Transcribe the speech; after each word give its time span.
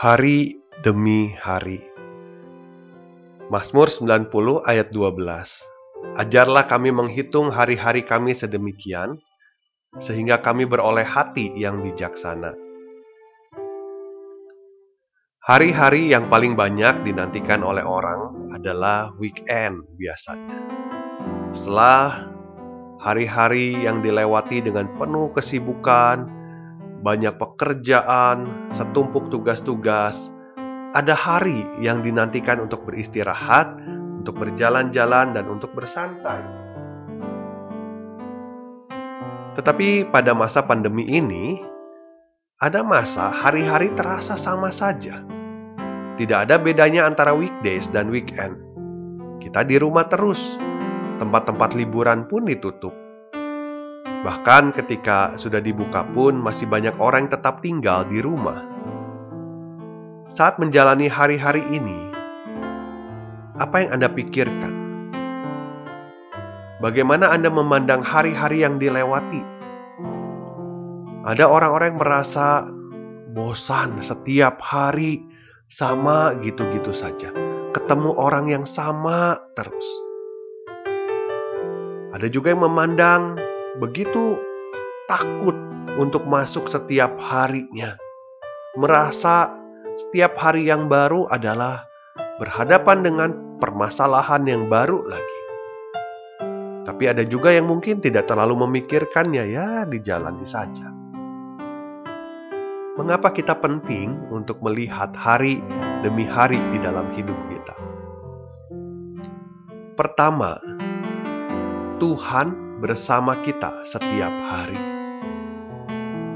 Hari 0.00 0.56
demi 0.80 1.36
hari. 1.36 1.84
Mazmur 3.52 3.92
90 3.92 4.32
ayat 4.64 4.88
12. 4.96 5.20
Ajarlah 6.16 6.64
kami 6.64 6.88
menghitung 6.88 7.52
hari-hari 7.52 8.08
kami 8.08 8.32
sedemikian, 8.32 9.20
sehingga 10.00 10.40
kami 10.40 10.64
beroleh 10.64 11.04
hati 11.04 11.52
yang 11.52 11.84
bijaksana. 11.84 12.56
Hari-hari 15.44 16.16
yang 16.16 16.32
paling 16.32 16.56
banyak 16.56 17.04
dinantikan 17.04 17.60
oleh 17.60 17.84
orang 17.84 18.48
adalah 18.56 19.12
weekend 19.20 19.84
biasanya. 20.00 20.56
Setelah 21.52 22.24
hari-hari 23.04 23.76
yang 23.84 24.00
dilewati 24.00 24.64
dengan 24.64 24.88
penuh 24.96 25.28
kesibukan, 25.36 26.39
banyak 27.00 27.40
pekerjaan, 27.40 28.68
setumpuk 28.76 29.32
tugas-tugas. 29.32 30.16
Ada 30.92 31.16
hari 31.16 31.64
yang 31.80 32.04
dinantikan 32.04 32.60
untuk 32.60 32.84
beristirahat, 32.84 33.72
untuk 34.20 34.36
berjalan-jalan, 34.36 35.32
dan 35.32 35.44
untuk 35.48 35.72
bersantai. 35.72 36.44
Tetapi 39.56 40.12
pada 40.12 40.36
masa 40.36 40.60
pandemi 40.62 41.08
ini, 41.08 41.64
ada 42.60 42.84
masa 42.84 43.32
hari-hari 43.32 43.88
terasa 43.96 44.36
sama 44.36 44.68
saja. 44.68 45.24
Tidak 46.20 46.36
ada 46.36 46.60
bedanya 46.60 47.08
antara 47.08 47.32
weekdays 47.32 47.88
dan 47.88 48.12
weekend. 48.12 48.60
Kita 49.40 49.64
di 49.64 49.80
rumah 49.80 50.04
terus, 50.04 50.60
tempat-tempat 51.16 51.72
liburan 51.72 52.28
pun 52.28 52.44
ditutup 52.44 52.92
Bahkan 54.20 54.76
ketika 54.76 55.40
sudah 55.40 55.64
dibuka 55.64 56.04
pun 56.12 56.36
masih 56.36 56.68
banyak 56.68 56.92
orang 57.00 57.24
yang 57.24 57.32
tetap 57.40 57.64
tinggal 57.64 58.04
di 58.04 58.20
rumah. 58.20 58.60
Saat 60.36 60.60
menjalani 60.60 61.08
hari-hari 61.08 61.64
ini, 61.72 62.12
apa 63.56 63.80
yang 63.80 63.96
Anda 63.96 64.12
pikirkan? 64.12 64.74
Bagaimana 66.84 67.32
Anda 67.32 67.48
memandang 67.48 68.04
hari-hari 68.04 68.60
yang 68.60 68.76
dilewati? 68.76 69.40
Ada 71.24 71.48
orang-orang 71.48 71.96
yang 71.96 72.00
merasa 72.04 72.68
bosan 73.32 74.04
setiap 74.04 74.60
hari 74.60 75.24
sama 75.72 76.36
gitu-gitu 76.44 76.92
saja. 76.92 77.32
Ketemu 77.72 78.20
orang 78.20 78.52
yang 78.52 78.64
sama 78.68 79.40
terus. 79.56 79.88
Ada 82.12 82.28
juga 82.28 82.52
yang 82.52 82.68
memandang 82.68 83.49
begitu 83.80 84.36
takut 85.08 85.56
untuk 85.96 86.28
masuk 86.28 86.68
setiap 86.68 87.16
harinya, 87.16 87.96
merasa 88.76 89.56
setiap 89.96 90.36
hari 90.36 90.68
yang 90.68 90.86
baru 90.86 91.26
adalah 91.32 91.88
berhadapan 92.36 93.00
dengan 93.02 93.30
permasalahan 93.58 94.44
yang 94.44 94.68
baru 94.68 95.00
lagi. 95.08 95.38
Tapi 96.84 97.04
ada 97.08 97.24
juga 97.24 97.50
yang 97.50 97.68
mungkin 97.72 98.04
tidak 98.04 98.28
terlalu 98.28 98.68
memikirkannya, 98.68 99.44
ya, 99.48 99.88
dijalani 99.88 100.44
saja. 100.44 100.88
Mengapa 103.00 103.32
kita 103.32 103.56
penting 103.56 104.28
untuk 104.28 104.60
melihat 104.60 105.08
hari 105.16 105.64
demi 106.04 106.28
hari 106.28 106.60
di 106.68 106.78
dalam 106.82 107.08
hidup 107.16 107.36
kita? 107.48 107.76
Pertama, 109.96 110.60
Tuhan 112.00 112.69
bersama 112.80 113.36
kita 113.44 113.84
setiap 113.84 114.32
hari. 114.48 114.80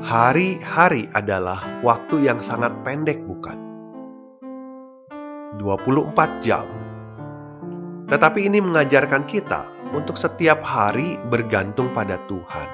Hari-hari 0.05 1.09
adalah 1.16 1.81
waktu 1.81 2.28
yang 2.28 2.44
sangat 2.44 2.77
pendek, 2.84 3.25
bukan? 3.25 3.56
24 5.56 6.44
jam. 6.44 6.69
Tetapi 8.12 8.44
ini 8.44 8.60
mengajarkan 8.60 9.25
kita 9.25 9.65
untuk 9.97 10.21
setiap 10.21 10.60
hari 10.60 11.16
bergantung 11.32 11.88
pada 11.97 12.21
Tuhan. 12.28 12.69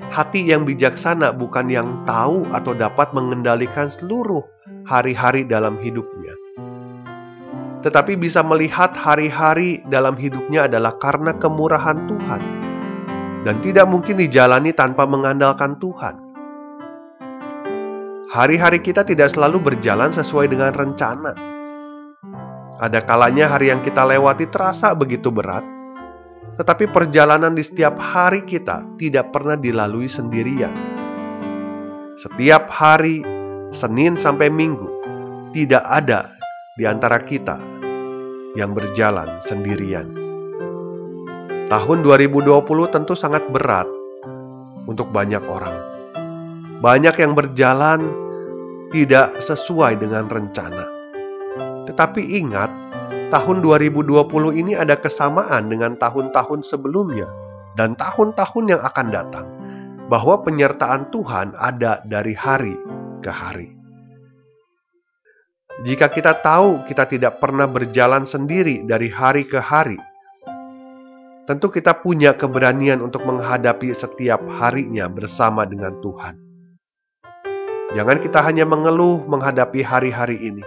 Hati 0.00 0.48
yang 0.48 0.64
bijaksana 0.64 1.36
bukan 1.36 1.68
yang 1.68 2.08
tahu 2.08 2.48
atau 2.56 2.72
dapat 2.72 3.12
mengendalikan 3.12 3.92
seluruh 3.92 4.40
hari-hari 4.88 5.44
dalam 5.44 5.76
hidupnya 5.76 6.32
tetapi 7.80 8.12
bisa 8.20 8.44
melihat 8.44 8.92
hari-hari 8.92 9.80
dalam 9.88 10.12
hidupnya 10.12 10.68
adalah 10.68 11.00
karena 11.00 11.32
kemurahan 11.40 11.96
Tuhan 12.04 12.60
dan 13.44 13.64
tidak 13.64 13.88
mungkin 13.88 14.20
dijalani 14.20 14.76
tanpa 14.76 15.08
mengandalkan 15.08 15.80
Tuhan. 15.80 16.30
Hari-hari 18.30 18.78
kita 18.78 19.02
tidak 19.02 19.34
selalu 19.34 19.58
berjalan 19.74 20.14
sesuai 20.14 20.46
dengan 20.46 20.70
rencana. 20.70 21.34
Ada 22.80 23.02
kalanya 23.02 23.50
hari 23.50 23.74
yang 23.74 23.82
kita 23.82 24.06
lewati 24.06 24.46
terasa 24.48 24.94
begitu 24.94 25.34
berat, 25.34 25.66
tetapi 26.54 26.88
perjalanan 26.94 27.52
di 27.52 27.66
setiap 27.66 27.98
hari 27.98 28.46
kita 28.46 28.86
tidak 28.96 29.34
pernah 29.34 29.58
dilalui 29.58 30.06
sendirian. 30.06 30.72
Setiap 32.20 32.70
hari, 32.70 33.24
Senin 33.74 34.14
sampai 34.14 34.52
Minggu, 34.52 34.88
tidak 35.56 35.82
ada 35.88 36.30
di 36.78 36.86
antara 36.86 37.20
kita 37.24 37.58
yang 38.54 38.76
berjalan 38.76 39.42
sendirian. 39.42 40.19
Tahun 41.70 42.02
2020 42.02 42.66
tentu 42.90 43.14
sangat 43.14 43.46
berat 43.46 43.86
untuk 44.90 45.14
banyak 45.14 45.38
orang. 45.46 45.78
Banyak 46.82 47.14
yang 47.14 47.38
berjalan 47.38 48.10
tidak 48.90 49.38
sesuai 49.38 50.02
dengan 50.02 50.26
rencana. 50.26 50.90
Tetapi 51.86 52.42
ingat, 52.42 52.74
tahun 53.30 53.62
2020 53.62 54.02
ini 54.50 54.74
ada 54.74 54.98
kesamaan 54.98 55.70
dengan 55.70 55.94
tahun-tahun 55.94 56.66
sebelumnya 56.66 57.30
dan 57.78 57.94
tahun-tahun 57.94 58.64
yang 58.66 58.82
akan 58.82 59.06
datang, 59.14 59.46
bahwa 60.10 60.42
penyertaan 60.42 61.14
Tuhan 61.14 61.54
ada 61.54 62.02
dari 62.02 62.34
hari 62.34 62.74
ke 63.22 63.30
hari. 63.30 63.70
Jika 65.86 66.10
kita 66.10 66.42
tahu 66.42 66.82
kita 66.90 67.06
tidak 67.06 67.38
pernah 67.38 67.70
berjalan 67.70 68.26
sendiri 68.26 68.82
dari 68.90 69.06
hari 69.06 69.46
ke 69.46 69.62
hari, 69.62 70.09
tentu 71.50 71.66
kita 71.66 71.98
punya 71.98 72.38
keberanian 72.38 73.02
untuk 73.02 73.26
menghadapi 73.26 73.90
setiap 73.90 74.38
harinya 74.62 75.10
bersama 75.10 75.66
dengan 75.66 75.98
Tuhan. 75.98 76.38
Jangan 77.90 78.22
kita 78.22 78.38
hanya 78.46 78.62
mengeluh 78.62 79.26
menghadapi 79.26 79.82
hari-hari 79.82 80.38
ini, 80.38 80.62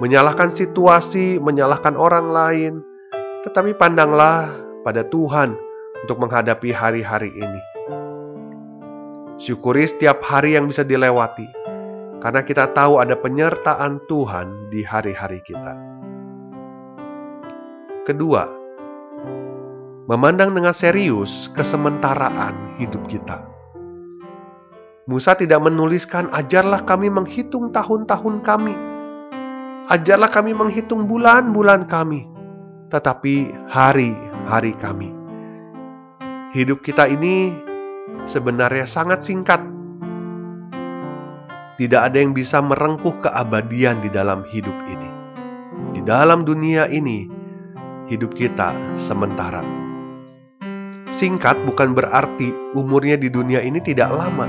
menyalahkan 0.00 0.56
situasi, 0.56 1.36
menyalahkan 1.36 2.00
orang 2.00 2.32
lain, 2.32 2.72
tetapi 3.44 3.76
pandanglah 3.76 4.48
pada 4.88 5.04
Tuhan 5.04 5.52
untuk 6.08 6.16
menghadapi 6.16 6.72
hari-hari 6.72 7.36
ini. 7.36 7.62
Syukuri 9.36 9.84
setiap 9.84 10.24
hari 10.24 10.56
yang 10.56 10.64
bisa 10.64 10.80
dilewati, 10.80 11.44
karena 12.24 12.40
kita 12.40 12.72
tahu 12.72 13.04
ada 13.04 13.20
penyertaan 13.20 14.00
Tuhan 14.08 14.72
di 14.72 14.80
hari-hari 14.80 15.44
kita. 15.44 15.76
Kedua, 18.08 18.59
memandang 20.10 20.50
dengan 20.58 20.74
serius 20.74 21.46
kesementaraan 21.54 22.82
hidup 22.82 23.06
kita. 23.06 23.46
Musa 25.06 25.38
tidak 25.38 25.62
menuliskan, 25.62 26.26
"Ajarlah 26.34 26.82
kami 26.82 27.06
menghitung 27.06 27.70
tahun-tahun 27.70 28.42
kami, 28.42 28.74
ajarlah 29.86 30.34
kami 30.34 30.50
menghitung 30.50 31.06
bulan-bulan 31.06 31.86
kami, 31.86 32.26
tetapi 32.90 33.54
hari-hari 33.70 34.74
kami." 34.82 35.14
Hidup 36.58 36.82
kita 36.82 37.06
ini 37.06 37.54
sebenarnya 38.26 38.90
sangat 38.90 39.22
singkat. 39.22 39.62
Tidak 41.78 42.02
ada 42.02 42.18
yang 42.18 42.34
bisa 42.34 42.58
merengkuh 42.58 43.22
keabadian 43.22 44.02
di 44.02 44.10
dalam 44.10 44.42
hidup 44.50 44.74
ini. 44.90 45.10
Di 45.94 46.02
dalam 46.02 46.42
dunia 46.42 46.90
ini, 46.90 47.30
hidup 48.10 48.34
kita 48.34 48.74
sementara. 48.98 49.89
Singkat 51.10 51.66
bukan 51.66 51.90
berarti 51.90 52.54
umurnya 52.78 53.18
di 53.18 53.26
dunia 53.26 53.58
ini 53.58 53.82
tidak 53.82 54.14
lama, 54.14 54.46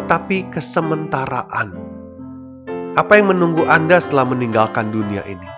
tetapi 0.00 0.48
kesementaraan. 0.48 1.76
Apa 2.96 3.20
yang 3.20 3.36
menunggu 3.36 3.68
Anda 3.68 4.00
setelah 4.00 4.24
meninggalkan 4.32 4.88
dunia 4.88 5.20
ini? 5.28 5.48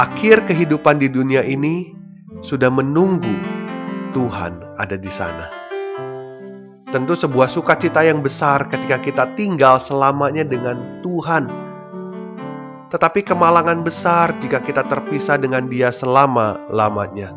Akhir 0.00 0.48
kehidupan 0.48 0.96
di 0.96 1.12
dunia 1.12 1.44
ini 1.44 1.92
sudah 2.40 2.72
menunggu 2.72 3.36
Tuhan 4.16 4.80
ada 4.80 4.96
di 4.96 5.12
sana. 5.12 5.52
Tentu 6.88 7.12
sebuah 7.12 7.52
sukacita 7.52 8.00
yang 8.04 8.24
besar 8.24 8.68
ketika 8.72 8.96
kita 9.00 9.24
tinggal 9.36 9.76
selamanya 9.76 10.44
dengan 10.44 11.00
Tuhan. 11.04 11.52
Tetapi 12.88 13.24
kemalangan 13.24 13.84
besar 13.84 14.36
jika 14.40 14.60
kita 14.60 14.88
terpisah 14.88 15.36
dengan 15.36 15.68
Dia 15.68 15.92
selama-lamanya. 15.92 17.32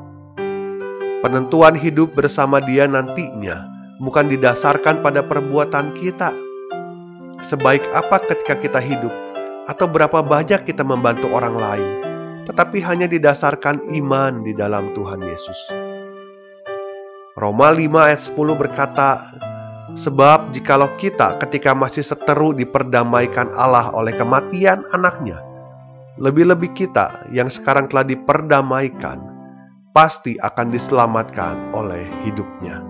Penentuan 1.25 1.74
hidup 1.74 2.13
bersama 2.13 2.62
Dia 2.62 2.86
nantinya 2.86 3.66
bukan 3.98 4.30
didasarkan 4.30 5.01
pada 5.01 5.25
perbuatan 5.25 5.98
kita. 5.98 6.30
Sebaik 7.42 7.81
apa 7.98 8.22
ketika 8.30 8.54
kita 8.62 8.77
hidup, 8.77 9.10
atau 9.66 9.89
berapa 9.89 10.22
banyak 10.22 10.69
kita 10.69 10.86
membantu 10.86 11.25
orang 11.33 11.57
lain, 11.57 11.89
tetapi 12.45 12.77
hanya 12.77 13.10
didasarkan 13.10 13.89
iman 14.06 14.45
di 14.45 14.54
dalam 14.54 14.94
Tuhan 14.94 15.18
Yesus. 15.25 15.60
Roma 17.33 17.74
5 17.74 18.06
ayat 18.06 18.22
10 18.22 18.62
berkata, 18.62 19.33
Sebab 19.98 20.54
jikalau 20.54 20.94
kita 21.01 21.42
ketika 21.42 21.74
masih 21.74 22.06
seteru 22.06 22.54
diperdamaikan 22.54 23.50
Allah 23.57 23.89
oleh 23.98 24.13
kematian 24.13 24.86
anaknya, 24.94 25.42
lebih-lebih 26.22 26.77
kita 26.77 27.25
yang 27.33 27.50
sekarang 27.50 27.89
telah 27.89 28.06
diperdamaikan 28.06 29.34
pasti 29.95 30.36
akan 30.36 30.75
diselamatkan 30.75 31.71
oleh 31.71 32.03
hidupnya. 32.27 32.83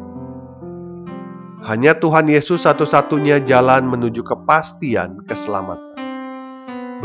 Hanya 1.62 1.94
Tuhan 2.02 2.25
Yesus 2.25 2.66
satu-satunya 2.66 3.46
jalan 3.46 3.86
menuju 3.86 4.25
kepastian 4.25 5.22
keselamatan. 5.30 6.02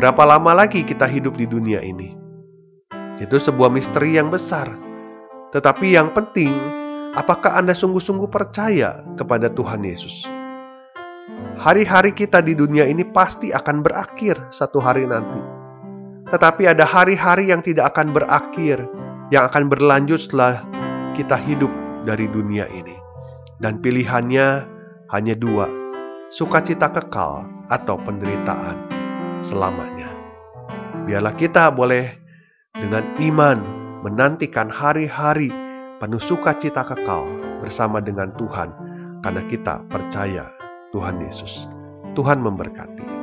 Berapa 0.00 0.24
lama 0.24 0.56
lagi 0.56 0.88
kita 0.88 1.04
hidup 1.04 1.36
di 1.36 1.44
dunia 1.44 1.84
ini? 1.84 2.16
Itu 3.20 3.36
sebuah 3.36 3.68
misteri 3.68 4.16
yang 4.16 4.32
besar. 4.32 4.72
Tetapi 5.52 5.92
yang 5.92 6.16
penting, 6.16 6.56
apakah 7.12 7.60
Anda 7.60 7.76
sungguh-sungguh 7.76 8.32
percaya 8.32 9.04
kepada 9.20 9.52
Tuhan 9.52 9.84
Yesus? 9.84 10.24
Hari-hari 11.60 12.16
kita 12.16 12.40
di 12.40 12.56
dunia 12.56 12.88
ini 12.88 13.04
pasti 13.04 13.52
akan 13.52 13.84
berakhir 13.84 14.40
satu 14.48 14.80
hari 14.80 15.04
nanti. 15.04 15.40
Tetapi 16.32 16.72
ada 16.72 16.88
hari-hari 16.88 17.52
yang 17.52 17.60
tidak 17.60 17.92
akan 17.92 18.16
berakhir, 18.16 18.80
yang 19.30 19.46
akan 19.46 19.70
berlanjut 19.70 20.18
setelah 20.18 20.66
kita 21.14 21.38
hidup 21.38 21.70
dari 22.04 22.26
dunia 22.30 22.66
ini. 22.70 22.98
Dan 23.60 23.78
pilihannya 23.78 24.66
hanya 25.12 25.34
dua, 25.36 25.68
sukacita 26.32 26.90
kekal 26.90 27.44
atau 27.68 27.96
penderitaan 28.00 28.76
selamanya. 29.44 30.08
Biarlah 31.04 31.36
kita 31.36 31.68
boleh 31.70 32.08
dengan 32.76 33.04
iman 33.20 33.58
menantikan 34.00 34.72
hari-hari 34.72 35.52
penuh 36.00 36.22
sukacita 36.22 36.88
kekal 36.88 37.28
bersama 37.60 38.00
dengan 38.00 38.32
Tuhan 38.40 38.72
karena 39.20 39.42
kita 39.52 39.84
percaya 39.92 40.48
Tuhan 40.96 41.20
Yesus. 41.20 41.68
Tuhan 42.16 42.40
memberkati. 42.40 43.19